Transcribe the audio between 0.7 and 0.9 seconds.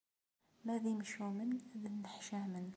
d